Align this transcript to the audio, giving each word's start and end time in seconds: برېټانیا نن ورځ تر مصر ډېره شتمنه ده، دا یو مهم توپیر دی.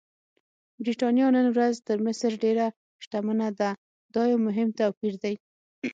برېټانیا 0.81 1.27
نن 1.35 1.47
ورځ 1.55 1.75
تر 1.87 1.97
مصر 2.05 2.31
ډېره 2.43 2.67
شتمنه 3.03 3.47
ده، 3.59 3.69
دا 4.13 4.23
یو 4.31 4.39
مهم 4.47 4.69
توپیر 4.79 5.13
دی. 5.23 5.35